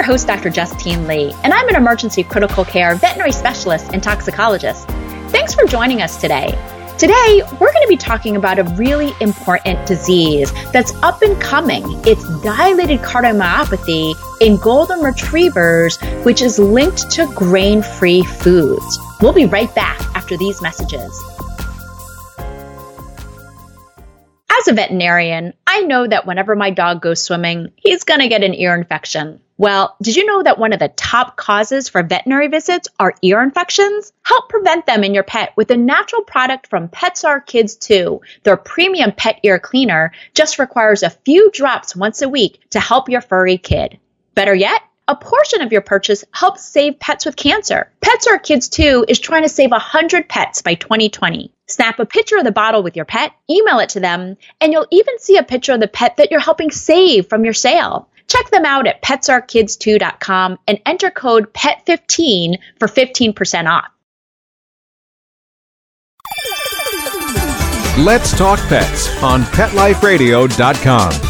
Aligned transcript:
Your 0.00 0.06
host, 0.06 0.26
Dr. 0.26 0.48
Justine 0.48 1.06
Lee, 1.06 1.30
and 1.44 1.52
I'm 1.52 1.68
an 1.68 1.76
emergency 1.76 2.22
critical 2.22 2.64
care 2.64 2.94
veterinary 2.94 3.32
specialist 3.32 3.92
and 3.92 4.02
toxicologist. 4.02 4.88
Thanks 5.28 5.54
for 5.54 5.66
joining 5.66 6.00
us 6.00 6.18
today. 6.18 6.46
Today, 6.96 7.42
we're 7.60 7.70
going 7.70 7.82
to 7.82 7.86
be 7.86 7.98
talking 7.98 8.36
about 8.36 8.58
a 8.58 8.64
really 8.78 9.12
important 9.20 9.86
disease 9.86 10.54
that's 10.72 10.94
up 11.02 11.20
and 11.20 11.38
coming. 11.38 11.84
It's 12.06 12.24
dilated 12.40 13.00
cardiomyopathy 13.00 14.14
in 14.40 14.56
golden 14.56 15.00
retrievers, 15.00 15.98
which 16.24 16.40
is 16.40 16.58
linked 16.58 17.10
to 17.10 17.26
grain 17.34 17.82
free 17.82 18.22
foods. 18.22 18.98
We'll 19.20 19.34
be 19.34 19.44
right 19.44 19.74
back 19.74 20.00
after 20.16 20.34
these 20.38 20.62
messages. 20.62 21.12
As 24.60 24.68
a 24.68 24.74
veterinarian, 24.74 25.54
I 25.66 25.80
know 25.80 26.06
that 26.06 26.26
whenever 26.26 26.54
my 26.54 26.68
dog 26.68 27.00
goes 27.00 27.22
swimming, 27.22 27.72
he's 27.76 28.04
going 28.04 28.20
to 28.20 28.28
get 28.28 28.44
an 28.44 28.52
ear 28.52 28.74
infection. 28.74 29.40
Well, 29.56 29.96
did 30.02 30.16
you 30.16 30.26
know 30.26 30.42
that 30.42 30.58
one 30.58 30.74
of 30.74 30.78
the 30.78 30.88
top 30.88 31.38
causes 31.38 31.88
for 31.88 32.02
veterinary 32.02 32.48
visits 32.48 32.86
are 32.98 33.14
ear 33.22 33.42
infections? 33.42 34.12
Help 34.22 34.50
prevent 34.50 34.84
them 34.84 35.02
in 35.02 35.14
your 35.14 35.22
pet 35.22 35.54
with 35.56 35.70
a 35.70 35.78
natural 35.78 36.20
product 36.24 36.66
from 36.66 36.90
Pets 36.90 37.24
Are 37.24 37.40
Kids 37.40 37.76
2. 37.76 38.20
Their 38.42 38.58
premium 38.58 39.12
pet 39.12 39.40
ear 39.44 39.58
cleaner 39.58 40.12
just 40.34 40.58
requires 40.58 41.02
a 41.02 41.08
few 41.08 41.50
drops 41.50 41.96
once 41.96 42.20
a 42.20 42.28
week 42.28 42.60
to 42.70 42.80
help 42.80 43.08
your 43.08 43.22
furry 43.22 43.56
kid. 43.56 43.98
Better 44.34 44.54
yet, 44.54 44.82
a 45.10 45.16
portion 45.16 45.60
of 45.60 45.72
your 45.72 45.80
purchase 45.80 46.24
helps 46.30 46.64
save 46.64 47.00
pets 47.00 47.26
with 47.26 47.34
cancer. 47.34 47.90
Pets 48.00 48.28
Are 48.28 48.38
Kids 48.38 48.68
2 48.68 49.06
is 49.08 49.18
trying 49.18 49.42
to 49.42 49.48
save 49.48 49.72
100 49.72 50.28
pets 50.28 50.62
by 50.62 50.74
2020. 50.74 51.52
Snap 51.66 51.98
a 51.98 52.06
picture 52.06 52.36
of 52.38 52.44
the 52.44 52.52
bottle 52.52 52.84
with 52.84 52.94
your 52.94 53.04
pet, 53.04 53.32
email 53.50 53.80
it 53.80 53.88
to 53.90 53.98
them, 53.98 54.36
and 54.60 54.72
you'll 54.72 54.86
even 54.92 55.18
see 55.18 55.36
a 55.36 55.42
picture 55.42 55.72
of 55.72 55.80
the 55.80 55.88
pet 55.88 56.16
that 56.16 56.30
you're 56.30 56.38
helping 56.38 56.70
save 56.70 57.28
from 57.28 57.42
your 57.42 57.52
sale. 57.52 58.08
Check 58.28 58.50
them 58.50 58.64
out 58.64 58.86
at 58.86 59.02
petsarkids2.com 59.02 60.58
and 60.68 60.80
enter 60.86 61.10
code 61.10 61.52
PET15 61.52 62.58
for 62.78 62.86
15% 62.86 63.68
off. 63.68 63.88
Let's 67.98 68.38
Talk 68.38 68.60
Pets 68.68 69.22
on 69.24 69.42
PetLifeRadio.com. 69.42 71.29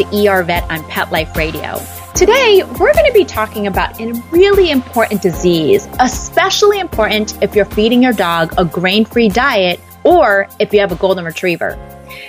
to 0.00 0.28
ER 0.28 0.42
Vet 0.42 0.68
on 0.70 0.82
Pet 0.84 1.12
Life 1.12 1.36
Radio. 1.36 1.78
Today, 2.14 2.62
we're 2.78 2.92
going 2.92 3.06
to 3.06 3.12
be 3.12 3.24
talking 3.24 3.66
about 3.66 4.00
a 4.00 4.12
really 4.30 4.70
important 4.70 5.20
disease, 5.22 5.86
especially 6.00 6.80
important 6.80 7.40
if 7.42 7.54
you're 7.54 7.66
feeding 7.66 8.02
your 8.02 8.12
dog 8.12 8.54
a 8.58 8.64
grain 8.64 9.04
free 9.04 9.28
diet 9.28 9.78
or 10.02 10.48
if 10.58 10.72
you 10.72 10.80
have 10.80 10.92
a 10.92 10.96
golden 10.96 11.24
retriever. 11.24 11.78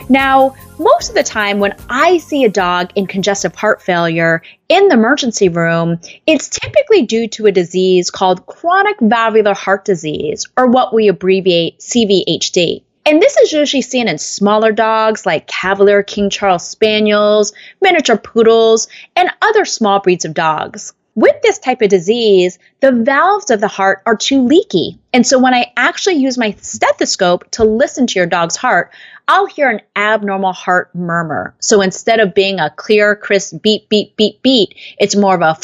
Now, 0.10 0.56
most 0.78 1.10
of 1.10 1.16
the 1.16 1.24
time 1.24 1.60
when 1.60 1.76
I 1.90 2.18
see 2.18 2.44
a 2.44 2.50
dog 2.50 2.92
in 2.96 3.08
congestive 3.08 3.56
heart 3.56 3.82
failure 3.82 4.42
in 4.68 4.90
the 4.90 4.96
emergency 4.96 5.50
room, 5.50 6.00
it's 6.28 6.50
typically 6.50 7.04
due 7.04 7.28
to 7.30 7.46
a 7.46 7.52
disease 7.52 8.12
called 8.12 8.46
chronic 8.46 8.98
valvular 9.00 9.54
heart 9.54 9.86
disease, 9.86 10.48
or 10.58 10.68
what 10.68 10.94
we 10.94 11.08
abbreviate 11.08 11.80
CVHD. 11.80 12.84
And 13.06 13.22
this 13.22 13.36
is 13.38 13.52
usually 13.52 13.82
seen 13.82 14.08
in 14.08 14.18
smaller 14.20 14.72
dogs 14.72 15.26
like 15.26 15.48
Cavalier 15.48 16.04
King 16.04 16.30
Charles 16.30 16.68
Spaniels, 16.68 17.52
miniature 17.82 18.18
poodles, 18.18 18.88
and 19.16 19.30
other 19.42 19.66
small 19.66 20.00
breeds 20.00 20.24
of 20.24 20.34
dogs. 20.34 20.94
With 21.16 21.42
this 21.42 21.60
type 21.60 21.82
of 21.82 21.90
disease, 21.90 22.58
the 22.80 22.94
valves 22.94 23.52
of 23.52 23.60
the 23.60 23.68
heart 23.68 24.02
are 24.06 24.16
too 24.16 24.44
leaky. 24.44 24.98
And 25.12 25.28
so 25.28 25.40
when 25.40 25.54
I 25.54 25.74
actually 25.76 26.16
use 26.16 26.38
my 26.38 26.56
stethoscope 26.62 27.52
to 27.52 27.66
listen 27.66 28.08
to 28.08 28.20
your 28.20 28.28
dog's 28.28 28.56
heart, 28.56 28.92
I'll 29.28 29.48
hear 29.48 29.70
an 29.70 29.82
abnormal 29.96 30.54
heart 30.54 30.94
murmur. 30.96 31.54
So 31.60 31.82
instead 31.82 32.20
of 32.22 32.34
being 32.34 32.60
a 32.60 32.70
clear, 32.70 33.16
crisp 33.16 33.62
beat, 33.62 33.90
beat, 33.90 34.16
beat, 34.16 34.42
beat, 34.42 34.76
it's 35.00 35.16
more 35.16 35.36
of 35.36 35.42
a. 35.42 35.56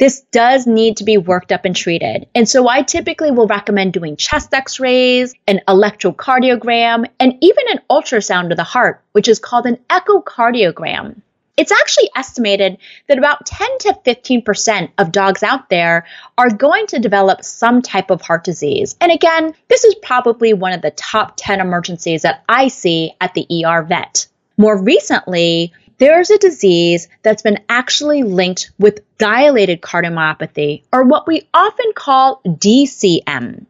This 0.00 0.22
does 0.32 0.66
need 0.66 0.96
to 0.96 1.04
be 1.04 1.18
worked 1.18 1.52
up 1.52 1.66
and 1.66 1.76
treated. 1.76 2.26
And 2.34 2.48
so 2.48 2.66
I 2.66 2.80
typically 2.80 3.30
will 3.30 3.46
recommend 3.46 3.92
doing 3.92 4.16
chest 4.16 4.54
x 4.54 4.80
rays, 4.80 5.34
an 5.46 5.60
electrocardiogram, 5.68 7.06
and 7.20 7.34
even 7.42 7.64
an 7.68 7.80
ultrasound 7.90 8.50
of 8.50 8.56
the 8.56 8.64
heart, 8.64 9.02
which 9.12 9.28
is 9.28 9.38
called 9.38 9.66
an 9.66 9.76
echocardiogram. 9.90 11.20
It's 11.58 11.70
actually 11.70 12.08
estimated 12.16 12.78
that 13.08 13.18
about 13.18 13.44
10 13.44 13.68
to 13.80 13.98
15% 14.06 14.88
of 14.96 15.12
dogs 15.12 15.42
out 15.42 15.68
there 15.68 16.06
are 16.38 16.48
going 16.48 16.86
to 16.86 16.98
develop 16.98 17.44
some 17.44 17.82
type 17.82 18.10
of 18.10 18.22
heart 18.22 18.42
disease. 18.42 18.96
And 19.02 19.12
again, 19.12 19.52
this 19.68 19.84
is 19.84 19.94
probably 19.96 20.54
one 20.54 20.72
of 20.72 20.80
the 20.80 20.92
top 20.92 21.34
10 21.36 21.60
emergencies 21.60 22.22
that 22.22 22.42
I 22.48 22.68
see 22.68 23.12
at 23.20 23.34
the 23.34 23.46
ER 23.66 23.82
vet. 23.82 24.28
More 24.56 24.82
recently, 24.82 25.74
there's 26.00 26.30
a 26.30 26.38
disease 26.38 27.08
that's 27.22 27.42
been 27.42 27.60
actually 27.68 28.22
linked 28.22 28.72
with 28.78 29.00
dilated 29.18 29.82
cardiomyopathy, 29.82 30.82
or 30.92 31.04
what 31.04 31.28
we 31.28 31.46
often 31.52 31.92
call 31.94 32.40
DCM. 32.46 33.66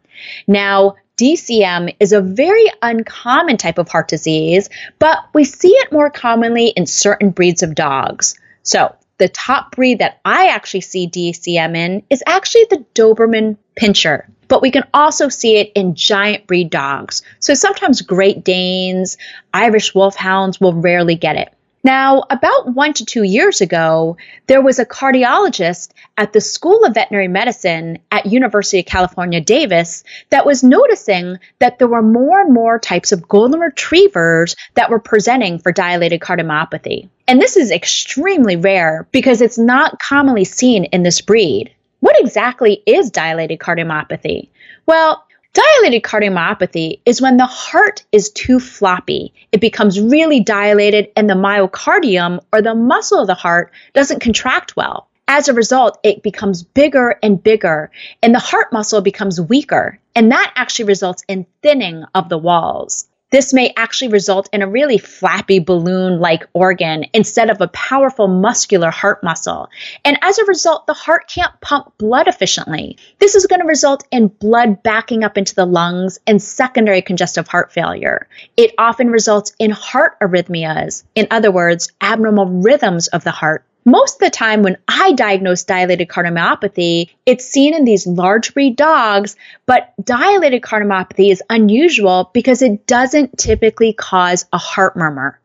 Now, 0.46 0.94
DCM 1.16 1.96
is 1.98 2.12
a 2.12 2.22
very 2.22 2.66
uncommon 2.80 3.56
type 3.56 3.78
of 3.78 3.88
heart 3.88 4.08
disease, 4.08 4.70
but 5.00 5.18
we 5.34 5.44
see 5.44 5.68
it 5.68 5.92
more 5.92 6.08
commonly 6.08 6.68
in 6.68 6.86
certain 6.86 7.30
breeds 7.30 7.62
of 7.62 7.74
dogs. 7.74 8.38
So, 8.62 8.94
the 9.18 9.28
top 9.28 9.76
breed 9.76 9.98
that 9.98 10.20
I 10.24 10.46
actually 10.46 10.80
see 10.80 11.08
DCM 11.08 11.76
in 11.76 12.02
is 12.08 12.22
actually 12.26 12.66
the 12.70 12.86
Doberman 12.94 13.58
Pinscher. 13.78 14.24
But 14.48 14.62
we 14.62 14.70
can 14.70 14.84
also 14.94 15.28
see 15.28 15.56
it 15.58 15.72
in 15.74 15.94
giant 15.94 16.46
breed 16.46 16.70
dogs. 16.70 17.22
So 17.38 17.52
sometimes 17.52 18.00
Great 18.00 18.44
Danes, 18.44 19.18
Irish 19.52 19.94
Wolfhounds 19.94 20.58
will 20.58 20.72
rarely 20.72 21.16
get 21.16 21.36
it. 21.36 21.54
Now, 21.82 22.24
about 22.28 22.74
one 22.74 22.92
to 22.94 23.06
two 23.06 23.22
years 23.22 23.62
ago, 23.62 24.18
there 24.46 24.60
was 24.60 24.78
a 24.78 24.84
cardiologist 24.84 25.92
at 26.18 26.34
the 26.34 26.40
School 26.40 26.84
of 26.84 26.92
Veterinary 26.92 27.28
Medicine 27.28 27.98
at 28.10 28.26
University 28.26 28.80
of 28.80 28.86
California, 28.86 29.40
Davis, 29.40 30.04
that 30.28 30.44
was 30.44 30.62
noticing 30.62 31.38
that 31.58 31.78
there 31.78 31.88
were 31.88 32.02
more 32.02 32.42
and 32.42 32.52
more 32.52 32.78
types 32.78 33.12
of 33.12 33.26
golden 33.26 33.60
retrievers 33.60 34.56
that 34.74 34.90
were 34.90 34.98
presenting 34.98 35.58
for 35.58 35.72
dilated 35.72 36.20
cardiomyopathy. 36.20 37.08
And 37.26 37.40
this 37.40 37.56
is 37.56 37.70
extremely 37.70 38.56
rare 38.56 39.08
because 39.10 39.40
it's 39.40 39.58
not 39.58 39.98
commonly 39.98 40.44
seen 40.44 40.84
in 40.84 41.02
this 41.02 41.22
breed. 41.22 41.74
What 42.00 42.20
exactly 42.20 42.82
is 42.84 43.10
dilated 43.10 43.58
cardiomyopathy? 43.58 44.48
Well, 44.84 45.24
Dilated 45.52 46.02
cardiomyopathy 46.02 47.00
is 47.04 47.20
when 47.20 47.36
the 47.36 47.46
heart 47.46 48.04
is 48.12 48.30
too 48.30 48.60
floppy. 48.60 49.34
It 49.50 49.60
becomes 49.60 50.00
really 50.00 50.38
dilated 50.38 51.08
and 51.16 51.28
the 51.28 51.34
myocardium 51.34 52.38
or 52.52 52.62
the 52.62 52.76
muscle 52.76 53.20
of 53.20 53.26
the 53.26 53.34
heart 53.34 53.72
doesn't 53.92 54.20
contract 54.20 54.76
well. 54.76 55.08
As 55.26 55.48
a 55.48 55.54
result, 55.54 55.98
it 56.04 56.22
becomes 56.22 56.62
bigger 56.62 57.18
and 57.20 57.42
bigger 57.42 57.90
and 58.22 58.32
the 58.32 58.38
heart 58.38 58.72
muscle 58.72 59.00
becomes 59.00 59.40
weaker. 59.40 59.98
And 60.14 60.30
that 60.30 60.52
actually 60.54 60.84
results 60.84 61.24
in 61.26 61.46
thinning 61.62 62.04
of 62.14 62.28
the 62.28 62.38
walls. 62.38 63.08
This 63.30 63.52
may 63.52 63.72
actually 63.76 64.08
result 64.08 64.48
in 64.52 64.62
a 64.62 64.68
really 64.68 64.98
flappy 64.98 65.60
balloon 65.60 66.18
like 66.18 66.48
organ 66.52 67.04
instead 67.12 67.48
of 67.48 67.60
a 67.60 67.68
powerful 67.68 68.26
muscular 68.26 68.90
heart 68.90 69.22
muscle. 69.22 69.68
And 70.04 70.18
as 70.22 70.38
a 70.38 70.44
result, 70.46 70.86
the 70.86 70.94
heart 70.94 71.28
can't 71.28 71.60
pump 71.60 71.96
blood 71.96 72.26
efficiently. 72.26 72.98
This 73.20 73.36
is 73.36 73.46
going 73.46 73.60
to 73.60 73.66
result 73.66 74.04
in 74.10 74.28
blood 74.28 74.82
backing 74.82 75.22
up 75.22 75.38
into 75.38 75.54
the 75.54 75.66
lungs 75.66 76.18
and 76.26 76.42
secondary 76.42 77.02
congestive 77.02 77.46
heart 77.46 77.72
failure. 77.72 78.28
It 78.56 78.74
often 78.78 79.10
results 79.10 79.52
in 79.58 79.70
heart 79.70 80.18
arrhythmias, 80.20 81.04
in 81.14 81.28
other 81.30 81.52
words, 81.52 81.92
abnormal 82.00 82.46
rhythms 82.46 83.06
of 83.08 83.22
the 83.22 83.30
heart. 83.30 83.64
Most 83.84 84.16
of 84.16 84.20
the 84.20 84.30
time, 84.30 84.62
when 84.62 84.76
I 84.88 85.12
diagnose 85.12 85.64
dilated 85.64 86.08
cardiomyopathy, 86.08 87.10
it's 87.24 87.46
seen 87.46 87.74
in 87.74 87.84
these 87.84 88.06
large 88.06 88.52
breed 88.52 88.76
dogs, 88.76 89.36
but 89.64 89.94
dilated 90.02 90.62
cardiomyopathy 90.62 91.32
is 91.32 91.42
unusual 91.48 92.30
because 92.34 92.60
it 92.60 92.86
doesn't 92.86 93.38
typically 93.38 93.92
cause 93.92 94.44
a 94.52 94.58
heart 94.58 94.96
murmur. 94.96 95.38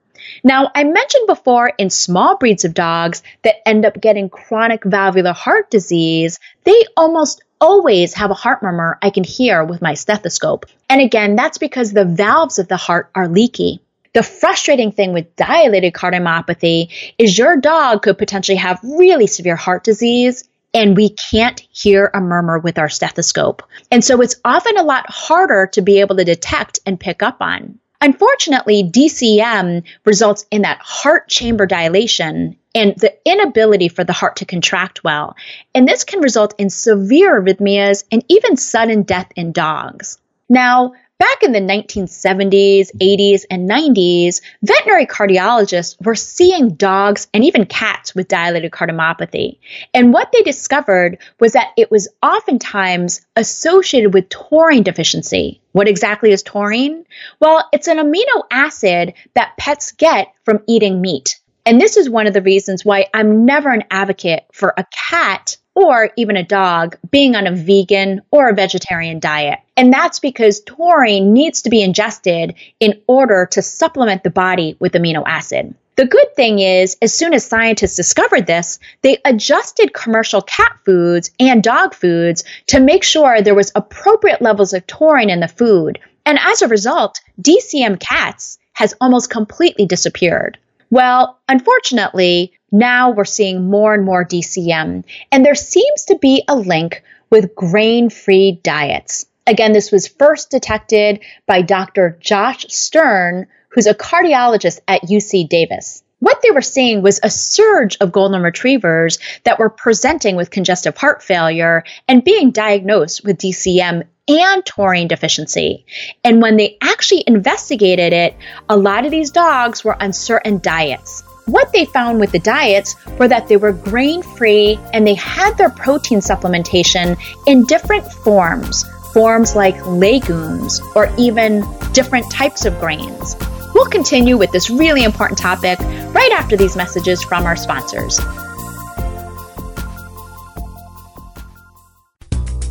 Now, 0.43 0.71
I 0.75 0.83
mentioned 0.83 1.27
before 1.27 1.71
in 1.77 1.89
small 1.89 2.37
breeds 2.37 2.65
of 2.65 2.73
dogs 2.73 3.23
that 3.43 3.67
end 3.67 3.85
up 3.85 4.01
getting 4.01 4.29
chronic 4.29 4.83
valvular 4.83 5.33
heart 5.33 5.69
disease, 5.69 6.39
they 6.63 6.83
almost 6.97 7.41
always 7.61 8.13
have 8.15 8.31
a 8.31 8.35
heart 8.35 8.61
murmur 8.61 8.97
I 9.01 9.11
can 9.11 9.23
hear 9.23 9.63
with 9.63 9.81
my 9.81 9.93
stethoscope. 9.93 10.65
And 10.89 11.01
again, 11.01 11.35
that's 11.35 11.57
because 11.57 11.91
the 11.91 12.05
valves 12.05 12.59
of 12.59 12.67
the 12.67 12.77
heart 12.77 13.09
are 13.15 13.27
leaky. 13.27 13.81
The 14.15 14.23
frustrating 14.23 14.93
thing 14.93 15.11
with 15.11 15.35
dilated 15.35 15.91
cardiomyopathy 15.91 16.89
is 17.17 17.37
your 17.37 17.57
dog 17.57 18.03
could 18.03 18.17
potentially 18.17 18.55
have 18.55 18.79
really 18.81 19.27
severe 19.27 19.57
heart 19.57 19.83
disease 19.83 20.47
and 20.73 20.95
we 20.95 21.09
can't 21.09 21.61
hear 21.69 22.11
a 22.13 22.21
murmur 22.21 22.59
with 22.59 22.79
our 22.79 22.87
stethoscope. 22.87 23.61
And 23.91 24.05
so 24.05 24.21
it's 24.21 24.37
often 24.45 24.77
a 24.77 24.83
lot 24.83 25.09
harder 25.09 25.67
to 25.73 25.81
be 25.81 25.99
able 25.99 26.15
to 26.15 26.23
detect 26.23 26.79
and 26.85 26.97
pick 26.97 27.21
up 27.21 27.41
on. 27.41 27.77
Unfortunately, 27.99 28.89
DCM 28.89 29.83
results 30.05 30.45
in 30.49 30.61
that 30.61 30.79
heart 30.79 31.27
chamber 31.27 31.65
dilation 31.65 32.55
and 32.73 32.95
the 32.95 33.17
inability 33.25 33.89
for 33.89 34.05
the 34.05 34.13
heart 34.13 34.37
to 34.37 34.45
contract 34.45 35.03
well. 35.03 35.35
And 35.73 35.85
this 35.85 36.05
can 36.05 36.21
result 36.21 36.53
in 36.57 36.69
severe 36.69 37.41
arrhythmias 37.41 38.05
and 38.13 38.23
even 38.29 38.55
sudden 38.55 39.03
death 39.03 39.27
in 39.35 39.51
dogs. 39.51 40.19
Now, 40.47 40.93
Back 41.17 41.43
in 41.43 41.53
the 41.53 41.59
1970s, 41.59 42.91
80s, 42.93 43.45
and 43.49 43.69
90s, 43.69 44.41
veterinary 44.61 45.05
cardiologists 45.05 45.95
were 46.05 46.15
seeing 46.15 46.71
dogs 46.71 47.27
and 47.33 47.45
even 47.45 47.65
cats 47.65 48.13
with 48.13 48.27
dilated 48.27 48.71
cardiomyopathy. 48.71 49.59
And 49.93 50.11
what 50.11 50.33
they 50.33 50.41
discovered 50.41 51.19
was 51.39 51.53
that 51.53 51.71
it 51.77 51.89
was 51.89 52.09
oftentimes 52.21 53.25
associated 53.37 54.13
with 54.13 54.27
taurine 54.27 54.83
deficiency. 54.83 55.61
What 55.71 55.87
exactly 55.87 56.31
is 56.31 56.43
taurine? 56.43 57.05
Well, 57.39 57.65
it's 57.71 57.87
an 57.87 57.97
amino 57.97 58.43
acid 58.51 59.13
that 59.35 59.55
pets 59.57 59.93
get 59.93 60.33
from 60.43 60.63
eating 60.67 60.99
meat. 60.99 61.39
And 61.65 61.79
this 61.79 61.95
is 61.95 62.09
one 62.09 62.27
of 62.27 62.33
the 62.33 62.41
reasons 62.41 62.83
why 62.83 63.07
I'm 63.13 63.45
never 63.45 63.69
an 63.71 63.85
advocate 63.89 64.45
for 64.51 64.73
a 64.75 64.85
cat 65.09 65.55
or 65.75 66.09
even 66.15 66.37
a 66.37 66.43
dog 66.43 66.97
being 67.11 67.35
on 67.35 67.47
a 67.47 67.55
vegan 67.55 68.21
or 68.31 68.49
a 68.49 68.55
vegetarian 68.55 69.19
diet. 69.19 69.59
And 69.77 69.93
that's 69.93 70.19
because 70.19 70.61
taurine 70.61 71.33
needs 71.33 71.61
to 71.63 71.69
be 71.69 71.83
ingested 71.83 72.55
in 72.79 73.01
order 73.07 73.45
to 73.51 73.61
supplement 73.61 74.23
the 74.23 74.29
body 74.29 74.77
with 74.79 74.93
amino 74.93 75.23
acid. 75.25 75.75
The 75.97 76.05
good 76.05 76.35
thing 76.35 76.59
is, 76.59 76.97
as 77.01 77.13
soon 77.13 77.33
as 77.33 77.45
scientists 77.45 77.95
discovered 77.95 78.47
this, 78.47 78.79
they 79.01 79.17
adjusted 79.23 79.93
commercial 79.93 80.41
cat 80.41 80.77
foods 80.83 81.31
and 81.39 81.63
dog 81.63 81.93
foods 81.93 82.43
to 82.67 82.81
make 82.81 83.03
sure 83.03 83.41
there 83.41 83.55
was 83.55 83.71
appropriate 83.75 84.41
levels 84.41 84.73
of 84.73 84.85
taurine 84.87 85.29
in 85.29 85.39
the 85.39 85.47
food. 85.47 85.99
And 86.25 86.37
as 86.41 86.61
a 86.61 86.67
result, 86.67 87.21
DCM 87.41 87.99
cats 87.99 88.57
has 88.73 88.93
almost 88.99 89.29
completely 89.29 89.85
disappeared. 89.85 90.57
Well, 90.89 91.39
unfortunately, 91.47 92.53
now 92.79 93.11
we're 93.11 93.25
seeing 93.25 93.69
more 93.69 93.93
and 93.93 94.05
more 94.05 94.25
DCM, 94.25 95.03
and 95.31 95.45
there 95.45 95.55
seems 95.55 96.05
to 96.05 96.17
be 96.17 96.43
a 96.47 96.55
link 96.55 97.03
with 97.29 97.55
grain 97.55 98.09
free 98.09 98.59
diets. 98.63 99.25
Again, 99.47 99.73
this 99.73 99.91
was 99.91 100.07
first 100.07 100.49
detected 100.49 101.21
by 101.45 101.61
Dr. 101.61 102.17
Josh 102.19 102.65
Stern, 102.69 103.47
who's 103.69 103.87
a 103.87 103.93
cardiologist 103.93 104.79
at 104.87 105.03
UC 105.03 105.49
Davis. 105.49 106.03
What 106.19 106.41
they 106.41 106.51
were 106.51 106.61
seeing 106.61 107.01
was 107.01 107.19
a 107.21 107.29
surge 107.29 107.97
of 108.01 108.11
golden 108.11 108.41
retrievers 108.41 109.19
that 109.43 109.59
were 109.59 109.69
presenting 109.69 110.35
with 110.35 110.49
congestive 110.49 110.97
heart 110.97 111.21
failure 111.21 111.83
and 112.07 112.23
being 112.23 112.51
diagnosed 112.51 113.23
with 113.23 113.37
DCM 113.37 114.03
and 114.27 114.65
taurine 114.65 115.07
deficiency. 115.07 115.85
And 116.23 116.41
when 116.41 116.57
they 116.57 116.77
actually 116.81 117.23
investigated 117.27 118.13
it, 118.13 118.35
a 118.67 118.77
lot 118.77 119.05
of 119.05 119.11
these 119.11 119.29
dogs 119.29 119.83
were 119.83 120.01
on 120.01 120.13
certain 120.13 120.59
diets. 120.59 121.23
What 121.45 121.71
they 121.71 121.85
found 121.85 122.19
with 122.19 122.31
the 122.31 122.39
diets 122.39 122.95
were 123.19 123.27
that 123.27 123.47
they 123.47 123.57
were 123.57 123.71
grain 123.71 124.23
free 124.23 124.79
and 124.93 125.05
they 125.05 125.13
had 125.13 125.55
their 125.57 125.69
protein 125.69 126.19
supplementation 126.19 127.19
in 127.45 127.65
different 127.65 128.03
forms, 128.11 128.83
forms 129.13 129.55
like 129.55 129.75
legumes 129.85 130.81
or 130.95 131.13
even 131.19 131.63
different 131.93 132.31
types 132.31 132.65
of 132.65 132.79
grains. 132.79 133.35
We'll 133.75 133.85
continue 133.85 134.37
with 134.37 134.51
this 134.51 134.71
really 134.71 135.03
important 135.03 135.37
topic 135.37 135.77
right 136.15 136.31
after 136.33 136.57
these 136.57 136.75
messages 136.75 137.23
from 137.23 137.45
our 137.45 137.55
sponsors. 137.55 138.19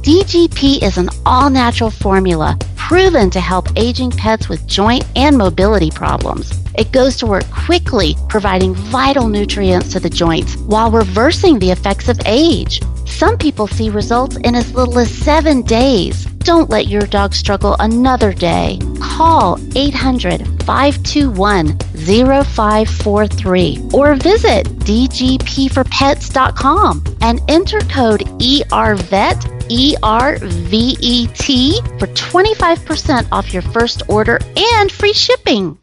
DGP 0.02 0.82
is 0.82 0.98
an 0.98 1.10
all 1.24 1.48
natural 1.48 1.90
formula 1.90 2.58
proven 2.88 3.30
to 3.30 3.40
help 3.40 3.66
aging 3.76 4.10
pets 4.10 4.50
with 4.50 4.66
joint 4.66 5.06
and 5.16 5.38
mobility 5.38 5.90
problems. 5.90 6.52
It 6.76 6.92
goes 6.92 7.16
to 7.16 7.26
work 7.26 7.50
quickly, 7.50 8.14
providing 8.28 8.74
vital 8.74 9.26
nutrients 9.26 9.90
to 9.92 10.00
the 10.00 10.10
joints 10.10 10.56
while 10.56 10.90
reversing 10.90 11.58
the 11.58 11.70
effects 11.70 12.10
of 12.10 12.20
age. 12.26 12.82
Some 13.06 13.38
people 13.38 13.68
see 13.68 13.88
results 13.88 14.36
in 14.36 14.54
as 14.54 14.74
little 14.74 14.98
as 14.98 15.10
seven 15.10 15.62
days. 15.62 16.26
Don't 16.44 16.68
let 16.68 16.88
your 16.88 17.06
dog 17.06 17.32
struggle 17.32 17.74
another 17.80 18.34
day. 18.34 18.78
Call 19.00 19.58
800 19.74 20.46
521 20.64 21.78
0543 21.78 23.88
or 23.94 24.14
visit 24.16 24.66
dgpforpets.com 24.80 27.02
and 27.22 27.40
enter 27.48 27.80
code 27.80 28.24
ERVET 28.42 29.53
E 29.68 29.96
R 30.02 30.38
V 30.40 30.96
E 31.00 31.26
T 31.28 31.80
for 31.98 32.06
25% 32.06 33.28
off 33.32 33.52
your 33.52 33.62
first 33.62 34.02
order 34.08 34.38
and 34.56 34.90
free 34.90 35.12
shipping. 35.12 35.78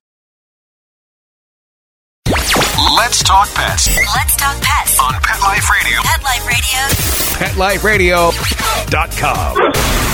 Let's 2.98 3.24
talk 3.24 3.48
pets 3.54 3.88
Let's 4.16 4.36
talk 4.36 4.62
pets 4.62 5.00
on 5.00 5.13
Pet 5.22 5.42
Life 5.42 5.69
Radio. 5.69 6.01
Pet 6.01 6.24
Life 6.24 7.83
Radio. 7.83 8.31
PetLifeRadio.com. 8.31 10.11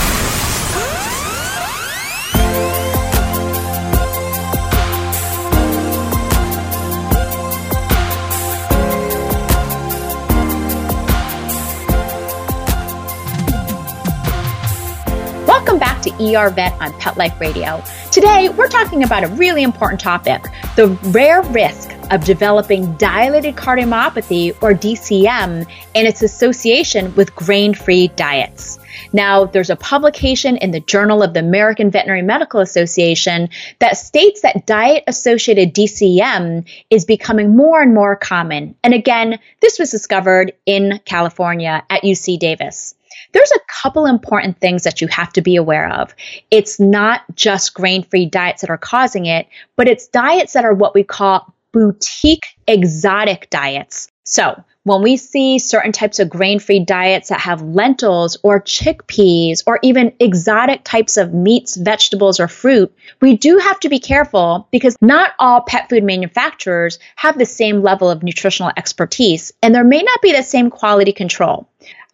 ER 16.19 16.49
Vet 16.49 16.73
on 16.81 16.93
Pet 16.99 17.17
Life 17.17 17.39
Radio. 17.39 17.83
Today, 18.11 18.49
we're 18.49 18.67
talking 18.67 19.03
about 19.03 19.23
a 19.23 19.27
really 19.27 19.63
important 19.63 19.99
topic 19.99 20.43
the 20.75 20.87
rare 21.11 21.41
risk 21.43 21.91
of 22.11 22.23
developing 22.23 22.93
dilated 22.95 23.55
cardiomyopathy 23.55 24.51
or 24.61 24.73
DCM 24.73 25.67
and 25.95 26.07
its 26.07 26.21
association 26.21 27.13
with 27.15 27.35
grain 27.35 27.73
free 27.73 28.07
diets. 28.09 28.80
Now, 29.13 29.45
there's 29.45 29.69
a 29.69 29.75
publication 29.75 30.57
in 30.57 30.71
the 30.71 30.80
Journal 30.80 31.23
of 31.23 31.33
the 31.33 31.39
American 31.39 31.92
Veterinary 31.92 32.21
Medical 32.21 32.59
Association 32.59 33.49
that 33.80 33.97
states 33.97 34.42
that 34.42 34.65
diet 34.65 35.03
associated 35.07 35.73
DCM 35.73 36.68
is 36.89 37.06
becoming 37.06 37.56
more 37.56 37.81
and 37.81 37.94
more 37.94 38.15
common. 38.15 38.75
And 38.83 38.94
again, 38.94 39.39
this 39.61 39.80
was 39.80 39.92
discovered 39.92 40.53
in 40.65 40.99
California 41.06 41.83
at 41.89 42.03
UC 42.03 42.39
Davis 42.39 42.95
there's 43.37 43.51
a 43.51 43.59
couple 43.83 44.07
important 44.07 44.59
things 44.59 44.83
that 44.83 44.99
you 44.99 45.07
have 45.09 45.31
to 45.33 45.41
be 45.41 45.57
aware 45.57 45.91
of. 45.94 46.15
It's 46.49 46.79
not 46.79 47.21
just 47.35 47.75
grain 47.75 48.01
free 48.01 48.25
diets 48.25 48.61
that 48.61 48.71
are 48.71 48.79
causing 48.79 49.27
it, 49.27 49.47
but 49.75 49.87
it's 49.87 50.07
diets 50.07 50.53
that 50.53 50.65
are 50.65 50.73
what 50.73 50.95
we 50.95 51.03
call 51.03 51.53
boutique 51.71 52.47
exotic 52.67 53.47
diets. 53.51 54.07
So, 54.23 54.63
when 54.85 55.03
we 55.03 55.17
see 55.17 55.59
certain 55.59 55.91
types 55.91 56.17
of 56.17 56.29
grain 56.29 56.59
free 56.59 56.79
diets 56.79 57.29
that 57.29 57.41
have 57.41 57.61
lentils 57.61 58.37
or 58.41 58.61
chickpeas 58.61 59.61
or 59.67 59.79
even 59.83 60.13
exotic 60.19 60.83
types 60.83 61.17
of 61.17 61.33
meats, 61.33 61.75
vegetables, 61.75 62.39
or 62.39 62.47
fruit, 62.47 62.95
we 63.21 63.35
do 63.35 63.57
have 63.57 63.79
to 63.81 63.89
be 63.89 63.99
careful 63.99 64.67
because 64.71 64.95
not 65.01 65.33
all 65.39 65.61
pet 65.61 65.89
food 65.89 66.06
manufacturers 66.06 66.99
have 67.17 67.37
the 67.37 67.45
same 67.45 67.81
level 67.83 68.09
of 68.09 68.23
nutritional 68.23 68.71
expertise 68.77 69.51
and 69.61 69.75
there 69.75 69.83
may 69.83 70.01
not 70.01 70.21
be 70.21 70.31
the 70.31 70.41
same 70.41 70.69
quality 70.69 71.11
control. 71.11 71.67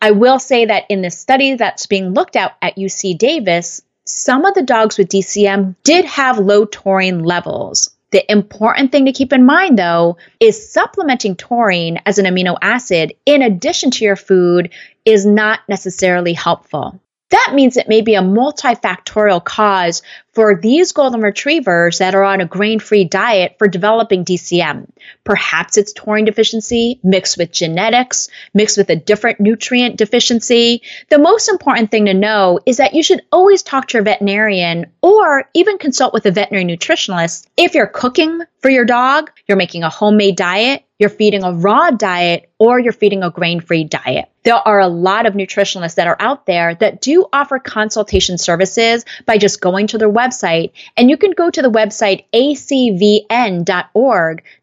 I 0.03 0.11
will 0.11 0.37
say 0.37 0.65
that 0.65 0.83
in 0.89 1.01
the 1.01 1.09
study 1.09 1.55
that's 1.55 1.85
being 1.85 2.13
looked 2.13 2.35
at 2.35 2.57
at 2.61 2.75
UC 2.75 3.17
Davis, 3.17 3.81
some 4.03 4.43
of 4.43 4.53
the 4.53 4.61
dogs 4.61 4.97
with 4.97 5.07
DCM 5.07 5.77
did 5.85 6.03
have 6.03 6.39
low 6.39 6.65
taurine 6.65 7.23
levels. 7.23 7.89
The 8.11 8.29
important 8.29 8.91
thing 8.91 9.05
to 9.05 9.13
keep 9.13 9.31
in 9.31 9.45
mind, 9.45 9.79
though, 9.79 10.17
is 10.41 10.73
supplementing 10.73 11.37
taurine 11.37 12.01
as 12.05 12.17
an 12.17 12.25
amino 12.25 12.57
acid 12.61 13.13
in 13.25 13.41
addition 13.41 13.91
to 13.91 14.03
your 14.03 14.17
food 14.17 14.73
is 15.05 15.25
not 15.25 15.61
necessarily 15.69 16.33
helpful. 16.33 16.99
That 17.29 17.53
means 17.53 17.77
it 17.77 17.87
may 17.87 18.01
be 18.01 18.15
a 18.15 18.21
multifactorial 18.21 19.41
cause 19.41 20.01
for 20.33 20.59
these 20.59 20.91
golden 20.91 21.21
retrievers 21.21 21.99
that 21.99 22.15
are 22.15 22.23
on 22.23 22.41
a 22.41 22.45
grain 22.45 22.79
free 22.79 23.03
diet 23.03 23.55
for 23.59 23.67
developing 23.67 24.25
DCM. 24.25 24.87
Perhaps 25.23 25.77
it's 25.77 25.93
taurine 25.93 26.25
deficiency 26.25 26.99
mixed 27.03 27.37
with 27.37 27.51
genetics, 27.51 28.29
mixed 28.53 28.77
with 28.77 28.89
a 28.89 28.95
different 28.95 29.39
nutrient 29.39 29.95
deficiency. 29.97 30.81
The 31.09 31.19
most 31.19 31.49
important 31.49 31.91
thing 31.91 32.05
to 32.05 32.13
know 32.13 32.59
is 32.65 32.77
that 32.77 32.93
you 32.93 33.03
should 33.03 33.21
always 33.31 33.63
talk 33.63 33.87
to 33.89 33.97
your 33.97 34.03
veterinarian 34.03 34.87
or 35.01 35.49
even 35.53 35.77
consult 35.77 36.13
with 36.13 36.25
a 36.25 36.31
veterinary 36.31 36.65
nutritionalist 36.65 37.47
if 37.55 37.75
you're 37.75 37.87
cooking 37.87 38.41
for 38.59 38.69
your 38.69 38.85
dog, 38.85 39.29
you're 39.47 39.57
making 39.57 39.83
a 39.83 39.89
homemade 39.89 40.37
diet, 40.37 40.83
you're 40.97 41.09
feeding 41.09 41.43
a 41.43 41.51
raw 41.51 41.91
diet, 41.91 42.49
or 42.59 42.79
you're 42.79 42.93
feeding 42.93 43.23
a 43.23 43.29
grain 43.29 43.59
free 43.59 43.83
diet. 43.83 44.29
There 44.43 44.55
are 44.55 44.79
a 44.79 44.87
lot 44.87 45.25
of 45.25 45.33
nutritionalists 45.33 45.95
that 45.95 46.07
are 46.07 46.15
out 46.17 46.45
there 46.45 46.75
that 46.75 47.01
do 47.01 47.25
offer 47.33 47.59
consultation 47.59 48.37
services 48.37 49.03
by 49.25 49.37
just 49.37 49.59
going 49.59 49.87
to 49.87 49.97
their 49.97 50.09
website. 50.09 50.22
And 50.95 51.09
you 51.09 51.17
can 51.17 51.31
go 51.31 51.49
to 51.49 51.61
the 51.61 51.71
website 51.71 52.25
acvn.org 52.33 53.63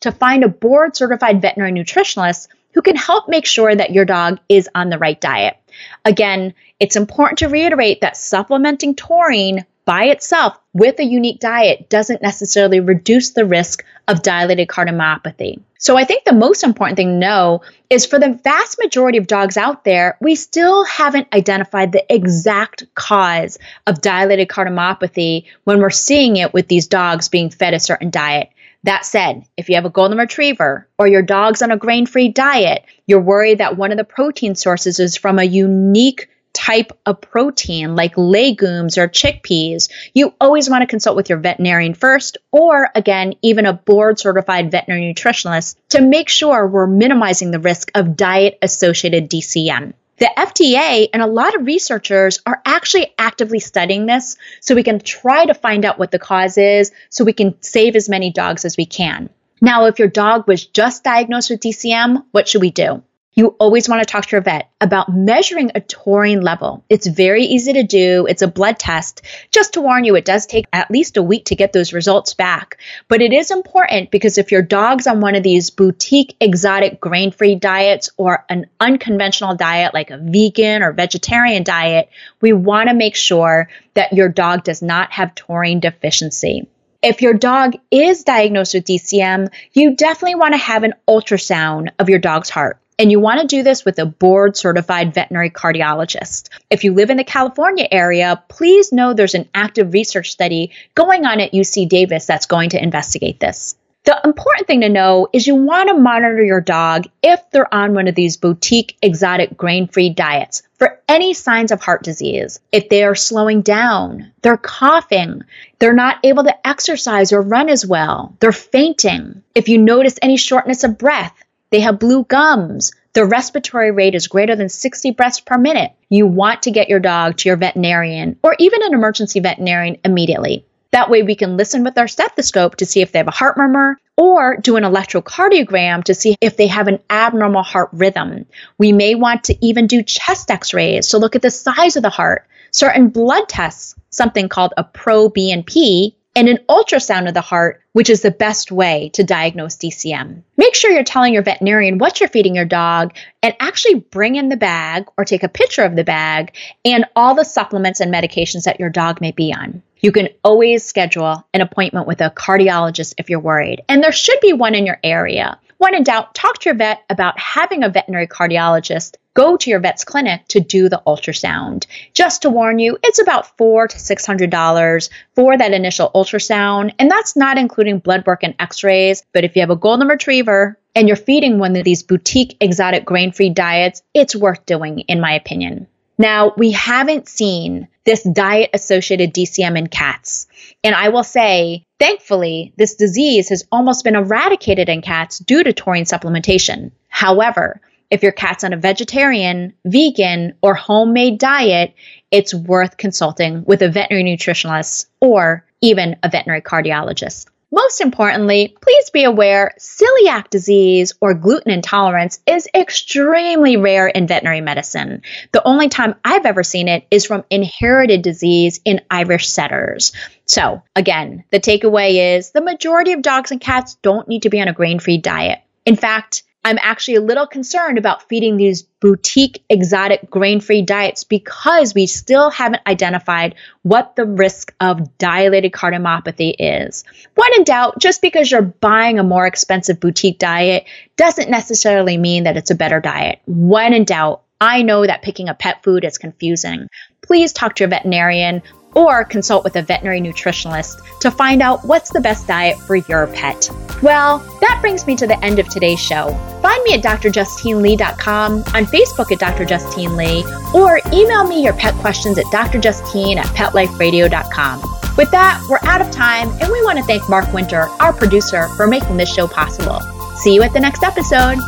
to 0.00 0.12
find 0.12 0.44
a 0.44 0.48
board 0.48 0.96
certified 0.96 1.42
veterinary 1.42 1.72
nutritionalist 1.72 2.48
who 2.72 2.82
can 2.82 2.96
help 2.96 3.28
make 3.28 3.46
sure 3.46 3.74
that 3.74 3.90
your 3.90 4.04
dog 4.04 4.38
is 4.48 4.68
on 4.74 4.90
the 4.90 4.98
right 4.98 5.20
diet. 5.20 5.56
Again, 6.04 6.54
it's 6.78 6.96
important 6.96 7.38
to 7.40 7.48
reiterate 7.48 8.00
that 8.00 8.16
supplementing 8.16 8.94
taurine 8.94 9.66
by 9.90 10.04
itself 10.04 10.56
with 10.72 11.00
a 11.00 11.04
unique 11.04 11.40
diet 11.40 11.90
doesn't 11.90 12.22
necessarily 12.22 12.78
reduce 12.78 13.30
the 13.30 13.44
risk 13.44 13.84
of 14.06 14.22
dilated 14.22 14.68
cardiomyopathy. 14.68 15.60
So 15.80 15.98
I 15.98 16.04
think 16.04 16.22
the 16.22 16.32
most 16.32 16.62
important 16.62 16.96
thing 16.96 17.08
to 17.08 17.26
know 17.26 17.62
is 17.90 18.06
for 18.06 18.20
the 18.20 18.38
vast 18.44 18.78
majority 18.80 19.18
of 19.18 19.26
dogs 19.26 19.56
out 19.56 19.82
there, 19.82 20.16
we 20.20 20.36
still 20.36 20.84
haven't 20.84 21.34
identified 21.34 21.90
the 21.90 22.04
exact 22.08 22.84
cause 22.94 23.58
of 23.84 24.00
dilated 24.00 24.46
cardiomyopathy 24.46 25.46
when 25.64 25.80
we're 25.80 25.90
seeing 25.90 26.36
it 26.36 26.54
with 26.54 26.68
these 26.68 26.86
dogs 26.86 27.28
being 27.28 27.50
fed 27.50 27.74
a 27.74 27.80
certain 27.80 28.10
diet. 28.10 28.48
That 28.84 29.04
said, 29.04 29.42
if 29.56 29.68
you 29.68 29.74
have 29.74 29.86
a 29.86 29.90
golden 29.90 30.18
retriever 30.18 30.86
or 31.00 31.08
your 31.08 31.22
dog's 31.22 31.62
on 31.62 31.72
a 31.72 31.76
grain 31.76 32.06
free 32.06 32.28
diet, 32.28 32.84
you're 33.08 33.20
worried 33.20 33.58
that 33.58 33.76
one 33.76 33.90
of 33.90 33.98
the 33.98 34.04
protein 34.04 34.54
sources 34.54 35.00
is 35.00 35.16
from 35.16 35.40
a 35.40 35.44
unique 35.44 36.28
type 36.70 36.92
of 37.04 37.20
protein 37.20 37.96
like 37.96 38.16
legumes 38.16 38.96
or 38.96 39.08
chickpeas, 39.08 39.90
you 40.14 40.32
always 40.40 40.70
want 40.70 40.82
to 40.82 40.86
consult 40.86 41.16
with 41.16 41.28
your 41.28 41.38
veterinarian 41.38 41.94
first, 41.94 42.38
or 42.52 42.88
again, 42.94 43.34
even 43.42 43.66
a 43.66 43.72
board 43.72 44.20
certified 44.20 44.70
veterinary 44.70 45.12
nutritionalist 45.12 45.74
to 45.88 46.00
make 46.00 46.28
sure 46.28 46.66
we're 46.66 46.86
minimizing 46.86 47.50
the 47.50 47.58
risk 47.58 47.90
of 47.96 48.16
diet 48.16 48.56
associated 48.62 49.28
DCM. 49.28 49.94
The 50.18 50.30
FDA 50.36 51.08
and 51.12 51.22
a 51.22 51.26
lot 51.26 51.56
of 51.56 51.66
researchers 51.66 52.40
are 52.46 52.62
actually 52.64 53.12
actively 53.18 53.58
studying 53.58 54.06
this 54.06 54.36
so 54.60 54.74
we 54.74 54.84
can 54.84 55.00
try 55.00 55.46
to 55.46 55.54
find 55.54 55.84
out 55.84 55.98
what 55.98 56.12
the 56.12 56.18
cause 56.18 56.56
is 56.56 56.92
so 57.08 57.24
we 57.24 57.32
can 57.32 57.60
save 57.62 57.96
as 57.96 58.08
many 58.08 58.30
dogs 58.30 58.64
as 58.64 58.76
we 58.76 58.86
can. 58.86 59.28
Now, 59.60 59.86
if 59.86 59.98
your 59.98 60.08
dog 60.08 60.46
was 60.46 60.66
just 60.66 61.02
diagnosed 61.02 61.50
with 61.50 61.60
DCM, 61.60 62.24
what 62.30 62.48
should 62.48 62.60
we 62.60 62.70
do? 62.70 63.02
You 63.34 63.54
always 63.60 63.88
want 63.88 64.02
to 64.02 64.12
talk 64.12 64.26
to 64.26 64.32
your 64.32 64.40
vet 64.40 64.70
about 64.80 65.14
measuring 65.14 65.70
a 65.76 65.80
taurine 65.80 66.40
level. 66.40 66.84
It's 66.88 67.06
very 67.06 67.44
easy 67.44 67.72
to 67.74 67.84
do. 67.84 68.26
It's 68.28 68.42
a 68.42 68.48
blood 68.48 68.76
test. 68.80 69.22
Just 69.52 69.74
to 69.74 69.80
warn 69.80 70.04
you, 70.04 70.16
it 70.16 70.24
does 70.24 70.46
take 70.46 70.66
at 70.72 70.90
least 70.90 71.16
a 71.16 71.22
week 71.22 71.44
to 71.44 71.54
get 71.54 71.72
those 71.72 71.92
results 71.92 72.34
back. 72.34 72.78
But 73.06 73.22
it 73.22 73.32
is 73.32 73.52
important 73.52 74.10
because 74.10 74.36
if 74.36 74.50
your 74.50 74.62
dog's 74.62 75.06
on 75.06 75.20
one 75.20 75.36
of 75.36 75.44
these 75.44 75.70
boutique 75.70 76.34
exotic 76.40 77.00
grain 77.00 77.30
free 77.30 77.54
diets 77.54 78.10
or 78.16 78.44
an 78.48 78.66
unconventional 78.80 79.54
diet 79.54 79.94
like 79.94 80.10
a 80.10 80.18
vegan 80.18 80.82
or 80.82 80.92
vegetarian 80.92 81.62
diet, 81.62 82.10
we 82.40 82.52
want 82.52 82.88
to 82.88 82.94
make 82.96 83.14
sure 83.14 83.68
that 83.94 84.12
your 84.12 84.28
dog 84.28 84.64
does 84.64 84.82
not 84.82 85.12
have 85.12 85.36
taurine 85.36 85.78
deficiency. 85.78 86.66
If 87.00 87.22
your 87.22 87.34
dog 87.34 87.76
is 87.92 88.24
diagnosed 88.24 88.74
with 88.74 88.86
DCM, 88.86 89.48
you 89.72 89.94
definitely 89.94 90.34
want 90.34 90.54
to 90.54 90.58
have 90.58 90.82
an 90.82 90.94
ultrasound 91.08 91.90
of 92.00 92.08
your 92.08 92.18
dog's 92.18 92.50
heart. 92.50 92.80
And 93.00 93.10
you 93.10 93.18
want 93.18 93.40
to 93.40 93.46
do 93.46 93.62
this 93.62 93.82
with 93.82 93.98
a 93.98 94.04
board 94.04 94.58
certified 94.58 95.14
veterinary 95.14 95.48
cardiologist. 95.48 96.50
If 96.68 96.84
you 96.84 96.92
live 96.92 97.08
in 97.08 97.16
the 97.16 97.24
California 97.24 97.88
area, 97.90 98.42
please 98.46 98.92
know 98.92 99.14
there's 99.14 99.34
an 99.34 99.48
active 99.54 99.94
research 99.94 100.30
study 100.30 100.72
going 100.94 101.24
on 101.24 101.40
at 101.40 101.52
UC 101.52 101.88
Davis 101.88 102.26
that's 102.26 102.44
going 102.44 102.70
to 102.70 102.82
investigate 102.82 103.40
this. 103.40 103.74
The 104.04 104.20
important 104.22 104.66
thing 104.66 104.82
to 104.82 104.90
know 104.90 105.28
is 105.32 105.46
you 105.46 105.54
want 105.54 105.88
to 105.88 105.94
monitor 105.94 106.44
your 106.44 106.60
dog 106.60 107.06
if 107.22 107.40
they're 107.50 107.72
on 107.72 107.94
one 107.94 108.06
of 108.06 108.14
these 108.14 108.36
boutique 108.36 108.98
exotic 109.00 109.56
grain 109.56 109.88
free 109.88 110.10
diets 110.10 110.62
for 110.74 111.00
any 111.08 111.32
signs 111.32 111.72
of 111.72 111.80
heart 111.80 112.02
disease. 112.02 112.60
If 112.70 112.90
they 112.90 113.04
are 113.04 113.14
slowing 113.14 113.62
down, 113.62 114.32
they're 114.42 114.58
coughing, 114.58 115.44
they're 115.78 115.94
not 115.94 116.18
able 116.22 116.44
to 116.44 116.66
exercise 116.66 117.32
or 117.32 117.40
run 117.40 117.70
as 117.70 117.86
well, 117.86 118.36
they're 118.40 118.52
fainting. 118.52 119.42
If 119.54 119.70
you 119.70 119.78
notice 119.78 120.18
any 120.20 120.36
shortness 120.36 120.84
of 120.84 120.98
breath, 120.98 121.34
they 121.70 121.80
have 121.80 121.98
blue 121.98 122.24
gums. 122.24 122.92
Their 123.12 123.26
respiratory 123.26 123.90
rate 123.90 124.14
is 124.14 124.28
greater 124.28 124.54
than 124.54 124.68
60 124.68 125.12
breaths 125.12 125.40
per 125.40 125.58
minute. 125.58 125.92
You 126.08 126.26
want 126.26 126.62
to 126.62 126.70
get 126.70 126.88
your 126.88 127.00
dog 127.00 127.36
to 127.38 127.48
your 127.48 127.56
veterinarian 127.56 128.38
or 128.42 128.54
even 128.58 128.82
an 128.82 128.94
emergency 128.94 129.40
veterinarian 129.40 129.98
immediately. 130.04 130.64
That 130.92 131.08
way, 131.08 131.22
we 131.22 131.36
can 131.36 131.56
listen 131.56 131.84
with 131.84 131.96
our 131.98 132.08
stethoscope 132.08 132.76
to 132.76 132.86
see 132.86 133.00
if 133.00 133.12
they 133.12 133.18
have 133.20 133.28
a 133.28 133.32
heart 133.32 133.56
murmur 133.56 133.96
or 134.16 134.56
do 134.56 134.76
an 134.76 134.82
electrocardiogram 134.82 136.04
to 136.04 136.14
see 136.14 136.36
if 136.40 136.56
they 136.56 136.66
have 136.66 136.88
an 136.88 136.98
abnormal 137.08 137.62
heart 137.62 137.90
rhythm. 137.92 138.46
We 138.76 138.92
may 138.92 139.14
want 139.14 139.44
to 139.44 139.64
even 139.64 139.86
do 139.86 140.02
chest 140.02 140.50
x 140.50 140.74
rays 140.74 141.08
to 141.08 141.18
look 141.18 141.36
at 141.36 141.42
the 141.42 141.50
size 141.50 141.96
of 141.96 142.02
the 142.02 142.10
heart. 142.10 142.46
Certain 142.72 143.08
blood 143.08 143.48
tests, 143.48 143.94
something 144.10 144.48
called 144.48 144.74
a 144.76 144.84
pro 144.84 145.30
BNP, 145.30 146.14
and 146.36 146.48
an 146.48 146.58
ultrasound 146.68 147.28
of 147.28 147.34
the 147.34 147.40
heart, 147.40 147.82
which 147.92 148.08
is 148.08 148.22
the 148.22 148.30
best 148.30 148.70
way 148.70 149.10
to 149.14 149.24
diagnose 149.24 149.76
DCM. 149.76 150.42
Make 150.56 150.74
sure 150.74 150.90
you're 150.90 151.02
telling 151.02 151.34
your 151.34 151.42
veterinarian 151.42 151.98
what 151.98 152.20
you're 152.20 152.28
feeding 152.28 152.54
your 152.54 152.64
dog 152.64 153.14
and 153.42 153.54
actually 153.58 153.96
bring 153.96 154.36
in 154.36 154.48
the 154.48 154.56
bag 154.56 155.06
or 155.16 155.24
take 155.24 155.42
a 155.42 155.48
picture 155.48 155.82
of 155.82 155.96
the 155.96 156.04
bag 156.04 156.54
and 156.84 157.04
all 157.16 157.34
the 157.34 157.44
supplements 157.44 158.00
and 158.00 158.12
medications 158.12 158.64
that 158.64 158.80
your 158.80 158.90
dog 158.90 159.20
may 159.20 159.32
be 159.32 159.52
on. 159.52 159.82
You 160.00 160.12
can 160.12 160.28
always 160.42 160.84
schedule 160.84 161.46
an 161.52 161.60
appointment 161.60 162.06
with 162.06 162.20
a 162.20 162.30
cardiologist 162.30 163.14
if 163.18 163.28
you're 163.28 163.40
worried, 163.40 163.82
and 163.88 164.02
there 164.02 164.12
should 164.12 164.40
be 164.40 164.52
one 164.52 164.74
in 164.74 164.86
your 164.86 164.98
area. 165.04 165.58
When 165.80 165.94
in 165.94 166.02
doubt, 166.02 166.34
talk 166.34 166.58
to 166.58 166.68
your 166.68 166.76
vet 166.76 167.02
about 167.08 167.38
having 167.40 167.82
a 167.82 167.88
veterinary 167.88 168.26
cardiologist 168.26 169.16
go 169.32 169.56
to 169.56 169.70
your 169.70 169.80
vet's 169.80 170.04
clinic 170.04 170.46
to 170.48 170.60
do 170.60 170.90
the 170.90 171.00
ultrasound. 171.06 171.86
Just 172.12 172.42
to 172.42 172.50
warn 172.50 172.78
you, 172.78 172.98
it's 173.02 173.18
about 173.18 173.56
four 173.56 173.88
to 173.88 173.98
six 173.98 174.26
hundred 174.26 174.50
dollars 174.50 175.08
for 175.34 175.56
that 175.56 175.72
initial 175.72 176.10
ultrasound, 176.14 176.92
and 176.98 177.10
that's 177.10 177.34
not 177.34 177.56
including 177.56 177.98
blood 177.98 178.26
work 178.26 178.42
and 178.42 178.54
x-rays. 178.58 179.22
But 179.32 179.44
if 179.44 179.56
you 179.56 179.62
have 179.62 179.70
a 179.70 179.74
golden 179.74 180.06
retriever 180.06 180.78
and 180.94 181.08
you're 181.08 181.16
feeding 181.16 181.58
one 181.58 181.74
of 181.76 181.84
these 181.84 182.02
boutique 182.02 182.58
exotic 182.60 183.06
grain-free 183.06 183.54
diets, 183.54 184.02
it's 184.12 184.36
worth 184.36 184.66
doing, 184.66 184.98
in 184.98 185.18
my 185.18 185.32
opinion. 185.32 185.86
Now, 186.20 186.52
we 186.54 186.72
haven't 186.72 187.30
seen 187.30 187.88
this 188.04 188.22
diet 188.22 188.68
associated 188.74 189.32
DCM 189.32 189.78
in 189.78 189.86
cats. 189.86 190.48
And 190.84 190.94
I 190.94 191.08
will 191.08 191.24
say, 191.24 191.86
thankfully, 191.98 192.74
this 192.76 192.96
disease 192.96 193.48
has 193.48 193.66
almost 193.72 194.04
been 194.04 194.16
eradicated 194.16 194.90
in 194.90 195.00
cats 195.00 195.38
due 195.38 195.64
to 195.64 195.72
taurine 195.72 196.04
supplementation. 196.04 196.90
However, 197.08 197.80
if 198.10 198.22
your 198.22 198.32
cat's 198.32 198.64
on 198.64 198.74
a 198.74 198.76
vegetarian, 198.76 199.72
vegan, 199.86 200.52
or 200.60 200.74
homemade 200.74 201.38
diet, 201.38 201.94
it's 202.30 202.52
worth 202.52 202.98
consulting 202.98 203.64
with 203.64 203.80
a 203.80 203.88
veterinary 203.88 204.36
nutritionalist 204.36 205.06
or 205.22 205.64
even 205.80 206.16
a 206.22 206.28
veterinary 206.28 206.60
cardiologist. 206.60 207.46
Most 207.72 208.00
importantly, 208.00 208.74
please 208.80 209.10
be 209.10 209.22
aware 209.22 209.74
celiac 209.78 210.50
disease 210.50 211.12
or 211.20 211.34
gluten 211.34 211.70
intolerance 211.70 212.40
is 212.44 212.68
extremely 212.74 213.76
rare 213.76 214.08
in 214.08 214.26
veterinary 214.26 214.60
medicine. 214.60 215.22
The 215.52 215.66
only 215.66 215.88
time 215.88 216.16
I've 216.24 216.46
ever 216.46 216.64
seen 216.64 216.88
it 216.88 217.06
is 217.12 217.26
from 217.26 217.44
inherited 217.48 218.22
disease 218.22 218.80
in 218.84 219.02
Irish 219.08 219.48
setters. 219.48 220.10
So, 220.46 220.82
again, 220.96 221.44
the 221.52 221.60
takeaway 221.60 222.36
is 222.36 222.50
the 222.50 222.60
majority 222.60 223.12
of 223.12 223.22
dogs 223.22 223.52
and 223.52 223.60
cats 223.60 223.96
don't 224.02 224.26
need 224.26 224.42
to 224.42 224.50
be 224.50 224.60
on 224.60 224.66
a 224.66 224.72
grain 224.72 224.98
free 224.98 225.18
diet. 225.18 225.60
In 225.86 225.94
fact, 225.94 226.42
I'm 226.62 226.78
actually 226.82 227.14
a 227.14 227.22
little 227.22 227.46
concerned 227.46 227.96
about 227.96 228.28
feeding 228.28 228.56
these 228.56 228.82
boutique 228.82 229.64
exotic 229.70 230.28
grain 230.28 230.60
free 230.60 230.82
diets 230.82 231.24
because 231.24 231.94
we 231.94 232.06
still 232.06 232.50
haven't 232.50 232.82
identified 232.86 233.54
what 233.82 234.14
the 234.14 234.26
risk 234.26 234.74
of 234.78 235.16
dilated 235.16 235.72
cardiomyopathy 235.72 236.54
is. 236.58 237.04
When 237.34 237.54
in 237.56 237.64
doubt, 237.64 237.98
just 237.98 238.20
because 238.20 238.50
you're 238.50 238.60
buying 238.60 239.18
a 239.18 239.24
more 239.24 239.46
expensive 239.46 240.00
boutique 240.00 240.38
diet 240.38 240.84
doesn't 241.16 241.50
necessarily 241.50 242.18
mean 242.18 242.44
that 242.44 242.58
it's 242.58 242.70
a 242.70 242.74
better 242.74 243.00
diet. 243.00 243.40
When 243.46 243.94
in 243.94 244.04
doubt, 244.04 244.42
I 244.60 244.82
know 244.82 245.06
that 245.06 245.22
picking 245.22 245.48
a 245.48 245.54
pet 245.54 245.82
food 245.82 246.04
is 246.04 246.18
confusing. 246.18 246.88
Please 247.22 247.54
talk 247.54 247.76
to 247.76 247.84
your 247.84 247.88
veterinarian 247.88 248.62
or 248.94 249.24
consult 249.24 249.64
with 249.64 249.76
a 249.76 249.82
veterinary 249.82 250.20
nutritionalist 250.20 251.00
to 251.20 251.30
find 251.30 251.62
out 251.62 251.84
what's 251.84 252.10
the 252.10 252.20
best 252.20 252.46
diet 252.46 252.78
for 252.78 252.96
your 252.96 253.26
pet. 253.28 253.70
Well, 254.02 254.38
that 254.60 254.78
brings 254.80 255.06
me 255.06 255.16
to 255.16 255.26
the 255.26 255.42
end 255.44 255.58
of 255.58 255.68
today's 255.68 256.00
show. 256.00 256.28
Find 256.62 256.82
me 256.84 256.94
at 256.94 257.02
drjustinelee.com, 257.02 258.52
on 258.52 258.86
Facebook 258.86 259.32
at 259.32 259.38
Dr. 259.38 259.64
Justine 259.64 260.16
Lee, 260.16 260.44
or 260.74 261.00
email 261.12 261.46
me 261.46 261.62
your 261.62 261.74
pet 261.74 261.94
questions 261.96 262.38
at 262.38 262.46
drjustine 262.46 263.36
at 263.36 263.46
petliferadio.com. 263.46 264.82
With 265.16 265.30
that, 265.32 265.62
we're 265.68 265.80
out 265.82 266.00
of 266.00 266.10
time, 266.10 266.48
and 266.60 266.72
we 266.72 266.82
want 266.82 266.98
to 266.98 267.04
thank 267.04 267.28
Mark 267.28 267.52
Winter, 267.52 267.88
our 268.00 268.12
producer, 268.12 268.68
for 268.76 268.86
making 268.86 269.16
this 269.16 269.32
show 269.32 269.46
possible. 269.46 270.00
See 270.36 270.54
you 270.54 270.62
at 270.62 270.72
the 270.72 270.80
next 270.80 271.02
episode. 271.02 271.58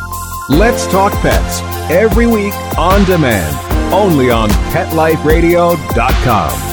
Let's 0.49 0.87
Talk 0.87 1.13
Pets 1.21 1.61
every 1.91 2.25
week 2.25 2.53
on 2.77 3.03
demand, 3.05 3.93
only 3.93 4.31
on 4.31 4.49
PetLifeRadio.com. 4.49 6.72